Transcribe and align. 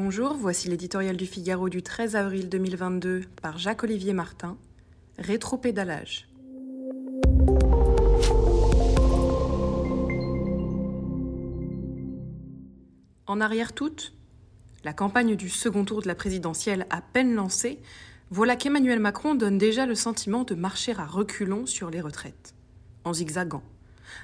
Bonjour, 0.00 0.34
voici 0.34 0.68
l'éditorial 0.68 1.16
du 1.16 1.26
Figaro 1.26 1.68
du 1.68 1.82
13 1.82 2.14
avril 2.14 2.48
2022 2.48 3.24
par 3.42 3.58
Jacques-Olivier 3.58 4.12
Martin. 4.12 4.56
Rétropédalage. 5.18 6.28
En 13.26 13.40
arrière 13.40 13.72
toute, 13.72 14.14
la 14.84 14.92
campagne 14.92 15.34
du 15.34 15.48
second 15.48 15.84
tour 15.84 16.00
de 16.00 16.06
la 16.06 16.14
présidentielle 16.14 16.86
à 16.90 17.00
peine 17.00 17.34
lancée, 17.34 17.80
voilà 18.30 18.54
qu'Emmanuel 18.54 19.00
Macron 19.00 19.34
donne 19.34 19.58
déjà 19.58 19.84
le 19.84 19.96
sentiment 19.96 20.44
de 20.44 20.54
marcher 20.54 20.92
à 20.96 21.06
reculons 21.06 21.66
sur 21.66 21.90
les 21.90 22.00
retraites, 22.00 22.54
en 23.02 23.12
zigzagant. 23.12 23.64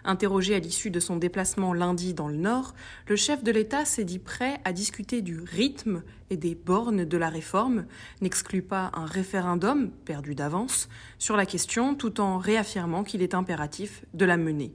Interrogé 0.04 0.54
à 0.54 0.58
l'issue 0.58 0.90
de 0.90 1.00
son 1.00 1.16
déplacement 1.16 1.72
lundi 1.72 2.14
dans 2.14 2.28
le 2.28 2.36
Nord, 2.36 2.74
le 3.08 3.16
chef 3.16 3.42
de 3.42 3.50
l'État 3.50 3.84
s'est 3.84 4.04
dit 4.04 4.18
prêt 4.18 4.60
à 4.64 4.72
discuter 4.72 5.22
du 5.22 5.40
rythme 5.40 6.02
et 6.30 6.36
des 6.36 6.54
bornes 6.54 7.04
de 7.04 7.16
la 7.16 7.28
réforme, 7.28 7.86
n'exclut 8.20 8.62
pas 8.62 8.90
un 8.94 9.06
référendum, 9.06 9.90
perdu 10.04 10.34
d'avance, 10.34 10.88
sur 11.18 11.36
la 11.36 11.46
question 11.46 11.94
tout 11.94 12.20
en 12.20 12.38
réaffirmant 12.38 13.04
qu'il 13.04 13.22
est 13.22 13.34
impératif 13.34 14.04
de 14.14 14.24
la 14.24 14.36
mener. 14.36 14.74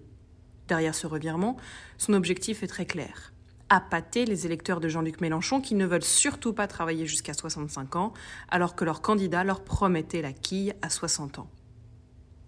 Derrière 0.67 0.95
ce 0.95 1.07
revirement, 1.07 1.57
son 1.97 2.13
objectif 2.13 2.63
est 2.63 2.67
très 2.67 2.85
clair 2.85 3.33
appâter 3.69 4.25
les 4.25 4.45
électeurs 4.45 4.79
de 4.79 4.89
Jean-Luc 4.89 5.21
Mélenchon 5.21 5.61
qui 5.61 5.75
ne 5.75 5.85
veulent 5.85 6.03
surtout 6.03 6.53
pas 6.53 6.67
travailler 6.67 7.05
jusqu'à 7.05 7.33
65 7.33 7.95
ans, 7.95 8.13
alors 8.49 8.75
que 8.75 8.83
leur 8.83 9.01
candidat 9.01 9.43
leur 9.43 9.63
promettait 9.63 10.21
la 10.21 10.33
quille 10.33 10.73
à 10.81 10.89
60 10.89 11.39
ans. 11.39 11.49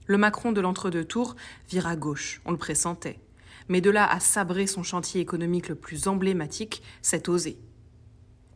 Le 0.08 0.18
Macron 0.18 0.52
de 0.52 0.62
l'entre-deux 0.62 1.06
tours 1.06 1.36
vire 1.70 1.88
à 1.88 1.96
gauche, 1.96 2.42
on 2.46 2.52
le 2.52 2.58
pressentait. 2.58 3.20
Mais 3.70 3.82
de 3.82 3.90
là 3.90 4.10
à 4.10 4.20
sabrer 4.20 4.68
son 4.68 4.84
chantier 4.84 5.22
économique 5.22 5.70
le 5.70 5.76
plus 5.76 6.08
emblématique, 6.08 6.82
c'est 7.02 7.30
osé. 7.30 7.58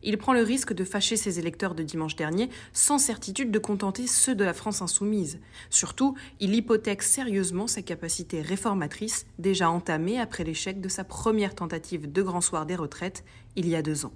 Il 0.02 0.18
prend 0.18 0.32
le 0.32 0.42
risque 0.42 0.72
de 0.72 0.84
fâcher 0.84 1.16
ses 1.16 1.38
électeurs 1.38 1.74
de 1.74 1.82
dimanche 1.82 2.16
dernier 2.16 2.50
sans 2.72 2.98
certitude 2.98 3.50
de 3.50 3.58
contenter 3.58 4.06
ceux 4.06 4.34
de 4.34 4.44
la 4.44 4.52
France 4.52 4.82
insoumise. 4.82 5.40
Surtout, 5.70 6.16
il 6.38 6.54
hypothèque 6.54 7.02
sérieusement 7.02 7.66
sa 7.66 7.82
capacité 7.82 8.40
réformatrice 8.40 9.26
déjà 9.38 9.70
entamée 9.70 10.20
après 10.20 10.44
l'échec 10.44 10.80
de 10.80 10.88
sa 10.88 11.02
première 11.02 11.54
tentative 11.54 12.10
de 12.10 12.22
grand 12.22 12.40
soir 12.40 12.66
des 12.66 12.76
retraites 12.76 13.24
il 13.56 13.68
y 13.68 13.74
a 13.74 13.82
deux 13.82 14.04
ans. 14.04 14.12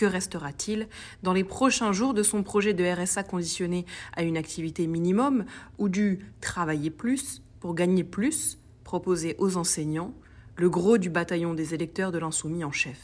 Que 0.00 0.06
restera-t-il 0.06 0.88
dans 1.22 1.34
les 1.34 1.44
prochains 1.44 1.92
jours 1.92 2.14
de 2.14 2.22
son 2.22 2.42
projet 2.42 2.72
de 2.72 2.82
RSA 2.82 3.22
conditionné 3.22 3.84
à 4.16 4.22
une 4.22 4.38
activité 4.38 4.86
minimum 4.86 5.44
ou 5.76 5.90
du 5.90 6.20
travailler 6.40 6.88
plus 6.88 7.42
pour 7.60 7.74
gagner 7.74 8.02
plus 8.02 8.58
proposé 8.82 9.36
aux 9.36 9.58
enseignants, 9.58 10.14
le 10.56 10.70
gros 10.70 10.96
du 10.96 11.10
bataillon 11.10 11.52
des 11.52 11.74
électeurs 11.74 12.12
de 12.12 12.18
l'insoumis 12.18 12.64
en 12.64 12.72
chef? 12.72 12.96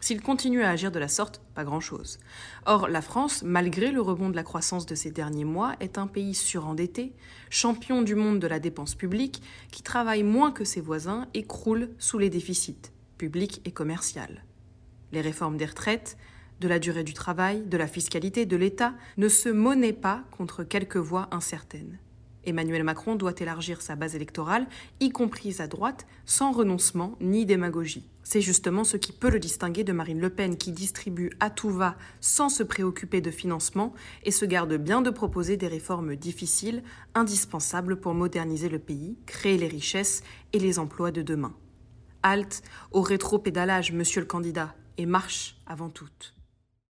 S'il 0.00 0.22
continue 0.22 0.62
à 0.62 0.70
agir 0.70 0.90
de 0.90 0.98
la 0.98 1.08
sorte, 1.08 1.42
pas 1.54 1.64
grand-chose. 1.64 2.18
Or, 2.64 2.88
la 2.88 3.02
France, 3.02 3.42
malgré 3.42 3.92
le 3.92 4.00
rebond 4.00 4.30
de 4.30 4.36
la 4.36 4.42
croissance 4.42 4.86
de 4.86 4.94
ces 4.94 5.10
derniers 5.10 5.44
mois, 5.44 5.74
est 5.80 5.98
un 5.98 6.06
pays 6.06 6.34
surendetté, 6.34 7.12
champion 7.50 8.00
du 8.00 8.14
monde 8.14 8.38
de 8.38 8.46
la 8.46 8.58
dépense 8.58 8.94
publique, 8.94 9.42
qui 9.70 9.82
travaille 9.82 10.22
moins 10.22 10.50
que 10.50 10.64
ses 10.64 10.80
voisins 10.80 11.28
et 11.34 11.42
croule 11.42 11.90
sous 11.98 12.16
les 12.16 12.30
déficits, 12.30 12.90
publics 13.18 13.60
et 13.66 13.70
commerciaux. 13.70 14.22
Les 15.14 15.20
réformes 15.20 15.56
des 15.56 15.66
retraites, 15.66 16.16
de 16.58 16.66
la 16.66 16.80
durée 16.80 17.04
du 17.04 17.14
travail, 17.14 17.64
de 17.66 17.76
la 17.76 17.86
fiscalité, 17.86 18.46
de 18.46 18.56
l'État 18.56 18.94
ne 19.16 19.28
se 19.28 19.48
monnaient 19.48 19.92
pas 19.92 20.24
contre 20.32 20.64
quelques 20.64 20.96
voix 20.96 21.28
incertaines. 21.30 22.00
Emmanuel 22.42 22.82
Macron 22.82 23.14
doit 23.14 23.38
élargir 23.38 23.80
sa 23.80 23.94
base 23.94 24.16
électorale, 24.16 24.66
y 24.98 25.10
compris 25.10 25.54
à 25.60 25.68
droite, 25.68 26.04
sans 26.26 26.50
renoncement 26.50 27.16
ni 27.20 27.46
démagogie. 27.46 28.10
C'est 28.24 28.40
justement 28.40 28.82
ce 28.82 28.96
qui 28.96 29.12
peut 29.12 29.30
le 29.30 29.38
distinguer 29.38 29.84
de 29.84 29.92
Marine 29.92 30.20
Le 30.20 30.30
Pen 30.30 30.56
qui 30.56 30.72
distribue 30.72 31.30
à 31.38 31.48
tout 31.48 31.70
va 31.70 31.96
sans 32.20 32.48
se 32.48 32.64
préoccuper 32.64 33.20
de 33.20 33.30
financement 33.30 33.94
et 34.24 34.32
se 34.32 34.44
garde 34.44 34.74
bien 34.74 35.00
de 35.00 35.10
proposer 35.10 35.56
des 35.56 35.68
réformes 35.68 36.16
difficiles, 36.16 36.82
indispensables 37.14 38.00
pour 38.00 38.14
moderniser 38.14 38.68
le 38.68 38.80
pays, 38.80 39.16
créer 39.26 39.58
les 39.58 39.68
richesses 39.68 40.24
et 40.52 40.58
les 40.58 40.80
emplois 40.80 41.12
de 41.12 41.22
demain. 41.22 41.54
Halte 42.24 42.62
au 42.90 43.00
rétro-pédalage, 43.00 43.92
monsieur 43.92 44.20
le 44.20 44.26
candidat, 44.26 44.74
et 44.98 45.06
marche 45.06 45.56
avant 45.66 45.88
tout. 45.88 46.08